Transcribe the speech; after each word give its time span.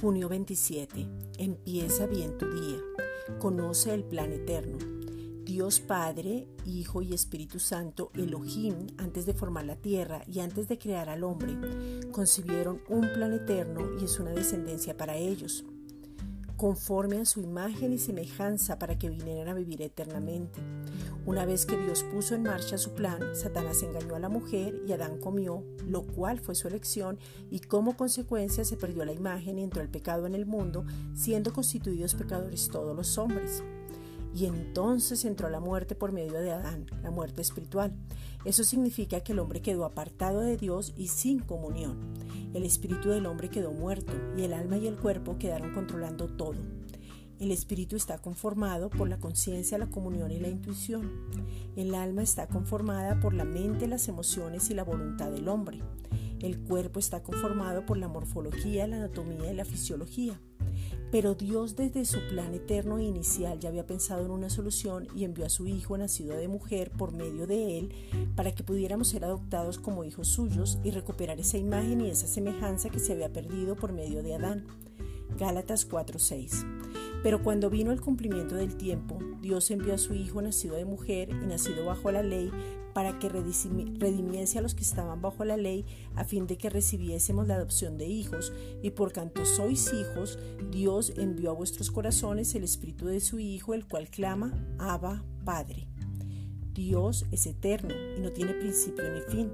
Salmo 0.00 0.28
27. 0.30 1.06
Empieza 1.36 2.06
bien 2.06 2.38
tu 2.38 2.50
día. 2.50 2.78
Conoce 3.38 3.92
el 3.92 4.02
plan 4.02 4.32
eterno. 4.32 4.78
Dios 5.44 5.80
Padre, 5.80 6.48
Hijo 6.64 7.02
y 7.02 7.12
Espíritu 7.12 7.58
Santo, 7.58 8.10
Elohim, 8.14 8.86
antes 8.96 9.26
de 9.26 9.34
formar 9.34 9.66
la 9.66 9.76
tierra 9.76 10.22
y 10.26 10.40
antes 10.40 10.68
de 10.68 10.78
crear 10.78 11.10
al 11.10 11.22
hombre, 11.22 11.54
concibieron 12.12 12.80
un 12.88 13.12
plan 13.12 13.34
eterno 13.34 14.00
y 14.00 14.04
es 14.04 14.18
una 14.18 14.30
descendencia 14.30 14.96
para 14.96 15.16
ellos 15.16 15.64
conforme 16.60 17.16
a 17.16 17.24
su 17.24 17.40
imagen 17.40 17.94
y 17.94 17.98
semejanza 17.98 18.78
para 18.78 18.98
que 18.98 19.08
vinieran 19.08 19.48
a 19.48 19.54
vivir 19.54 19.80
eternamente. 19.80 20.60
Una 21.24 21.46
vez 21.46 21.64
que 21.64 21.78
Dios 21.78 22.02
puso 22.12 22.34
en 22.34 22.42
marcha 22.42 22.76
su 22.76 22.92
plan, 22.92 23.34
Satanás 23.34 23.82
engañó 23.82 24.14
a 24.14 24.18
la 24.18 24.28
mujer 24.28 24.82
y 24.86 24.92
Adán 24.92 25.18
comió, 25.20 25.64
lo 25.86 26.02
cual 26.02 26.38
fue 26.38 26.54
su 26.54 26.68
elección, 26.68 27.18
y 27.50 27.60
como 27.60 27.96
consecuencia 27.96 28.66
se 28.66 28.76
perdió 28.76 29.06
la 29.06 29.14
imagen 29.14 29.58
y 29.58 29.62
entró 29.62 29.80
el 29.80 29.88
pecado 29.88 30.26
en 30.26 30.34
el 30.34 30.44
mundo, 30.44 30.84
siendo 31.14 31.54
constituidos 31.54 32.14
pecadores 32.14 32.68
todos 32.68 32.94
los 32.94 33.16
hombres. 33.16 33.62
Y 34.34 34.44
entonces 34.44 35.24
entró 35.24 35.48
la 35.48 35.60
muerte 35.60 35.94
por 35.94 36.12
medio 36.12 36.40
de 36.40 36.52
Adán, 36.52 36.84
la 37.02 37.10
muerte 37.10 37.40
espiritual. 37.40 37.94
Eso 38.44 38.64
significa 38.64 39.20
que 39.20 39.32
el 39.32 39.38
hombre 39.38 39.62
quedó 39.62 39.86
apartado 39.86 40.40
de 40.40 40.58
Dios 40.58 40.92
y 40.94 41.08
sin 41.08 41.38
comunión. 41.38 41.98
El 42.52 42.64
espíritu 42.64 43.10
del 43.10 43.26
hombre 43.26 43.48
quedó 43.48 43.70
muerto 43.72 44.12
y 44.36 44.42
el 44.42 44.52
alma 44.52 44.76
y 44.76 44.88
el 44.88 44.96
cuerpo 44.96 45.38
quedaron 45.38 45.72
controlando 45.72 46.26
todo. 46.26 46.56
El 47.38 47.52
espíritu 47.52 47.96
está 47.96 48.18
conformado 48.18 48.90
por 48.90 49.08
la 49.08 49.18
conciencia, 49.18 49.78
la 49.78 49.86
comunión 49.86 50.30
y 50.30 50.40
la 50.40 50.48
intuición. 50.48 51.10
El 51.76 51.94
alma 51.94 52.22
está 52.22 52.48
conformada 52.48 53.20
por 53.20 53.34
la 53.34 53.44
mente, 53.44 53.86
las 53.86 54.08
emociones 54.08 54.68
y 54.68 54.74
la 54.74 54.84
voluntad 54.84 55.30
del 55.30 55.48
hombre. 55.48 55.80
El 56.40 56.58
cuerpo 56.58 56.98
está 56.98 57.22
conformado 57.22 57.86
por 57.86 57.96
la 57.96 58.08
morfología, 58.08 58.86
la 58.86 58.96
anatomía 58.96 59.52
y 59.52 59.56
la 59.56 59.64
fisiología. 59.64 60.40
Pero 61.10 61.34
Dios 61.34 61.74
desde 61.74 62.04
su 62.04 62.20
plan 62.28 62.54
eterno 62.54 62.98
e 62.98 63.04
inicial 63.04 63.58
ya 63.58 63.68
había 63.68 63.86
pensado 63.86 64.24
en 64.24 64.30
una 64.30 64.48
solución 64.48 65.08
y 65.14 65.24
envió 65.24 65.46
a 65.46 65.50
su 65.50 65.66
Hijo 65.66 65.98
nacido 65.98 66.36
de 66.36 66.46
mujer 66.46 66.90
por 66.90 67.12
medio 67.12 67.46
de 67.46 67.78
él 67.78 67.92
para 68.36 68.54
que 68.54 68.62
pudiéramos 68.62 69.08
ser 69.08 69.24
adoptados 69.24 69.78
como 69.78 70.04
hijos 70.04 70.28
suyos 70.28 70.78
y 70.84 70.90
recuperar 70.92 71.40
esa 71.40 71.58
imagen 71.58 72.00
y 72.00 72.10
esa 72.10 72.26
semejanza 72.26 72.90
que 72.90 73.00
se 73.00 73.12
había 73.12 73.32
perdido 73.32 73.74
por 73.74 73.92
medio 73.92 74.22
de 74.22 74.34
Adán. 74.34 74.66
Gálatas 75.36 75.88
4:6 75.88 76.99
pero 77.22 77.42
cuando 77.42 77.70
vino 77.70 77.92
el 77.92 78.00
cumplimiento 78.00 78.54
del 78.54 78.76
tiempo, 78.76 79.18
Dios 79.40 79.70
envió 79.70 79.94
a 79.94 79.98
su 79.98 80.14
Hijo 80.14 80.40
nacido 80.42 80.76
de 80.76 80.84
mujer 80.84 81.30
y 81.30 81.46
nacido 81.46 81.84
bajo 81.84 82.10
la 82.10 82.22
ley 82.22 82.50
para 82.92 83.18
que 83.18 83.28
redimiese 83.28 84.58
a 84.58 84.62
los 84.62 84.74
que 84.74 84.82
estaban 84.82 85.22
bajo 85.22 85.44
la 85.44 85.56
ley, 85.56 85.86
a 86.16 86.24
fin 86.24 86.46
de 86.46 86.58
que 86.58 86.70
recibiésemos 86.70 87.46
la 87.46 87.54
adopción 87.54 87.98
de 87.98 88.06
hijos, 88.06 88.52
y 88.82 88.90
por 88.90 89.12
cuanto 89.12 89.44
sois 89.46 89.92
hijos, 89.92 90.38
Dios 90.70 91.12
envió 91.16 91.50
a 91.50 91.54
vuestros 91.54 91.90
corazones 91.90 92.54
el 92.54 92.64
Espíritu 92.64 93.06
de 93.06 93.20
su 93.20 93.38
Hijo, 93.38 93.74
el 93.74 93.86
cual 93.86 94.08
clama, 94.08 94.52
Abba, 94.78 95.22
Padre. 95.44 95.86
Dios 96.72 97.26
es 97.30 97.46
eterno 97.46 97.94
y 98.16 98.20
no 98.20 98.32
tiene 98.32 98.54
principio 98.54 99.04
ni 99.12 99.20
fin. 99.22 99.50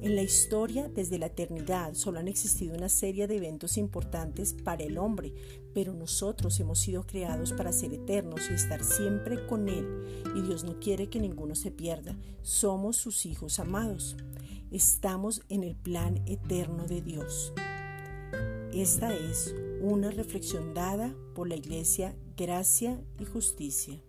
En 0.00 0.14
la 0.14 0.22
historia, 0.22 0.88
desde 0.88 1.18
la 1.18 1.26
eternidad, 1.26 1.94
solo 1.94 2.20
han 2.20 2.28
existido 2.28 2.76
una 2.76 2.88
serie 2.88 3.26
de 3.26 3.36
eventos 3.36 3.76
importantes 3.76 4.52
para 4.52 4.84
el 4.84 4.96
hombre, 4.96 5.34
pero 5.74 5.92
nosotros 5.92 6.58
hemos 6.60 6.78
sido 6.78 7.04
creados 7.04 7.52
para 7.52 7.72
ser 7.72 7.92
eternos 7.92 8.48
y 8.48 8.54
estar 8.54 8.84
siempre 8.84 9.44
con 9.46 9.68
Él, 9.68 10.22
y 10.36 10.42
Dios 10.42 10.62
no 10.62 10.78
quiere 10.78 11.08
que 11.08 11.18
ninguno 11.18 11.56
se 11.56 11.72
pierda. 11.72 12.16
Somos 12.42 12.96
sus 12.96 13.26
hijos 13.26 13.58
amados. 13.58 14.16
Estamos 14.70 15.42
en 15.48 15.64
el 15.64 15.74
plan 15.74 16.22
eterno 16.26 16.86
de 16.86 17.02
Dios. 17.02 17.52
Esta 18.72 19.12
es 19.12 19.54
una 19.80 20.10
reflexión 20.10 20.74
dada 20.74 21.12
por 21.34 21.48
la 21.48 21.56
Iglesia 21.56 22.14
Gracia 22.36 23.02
y 23.18 23.24
Justicia. 23.24 24.00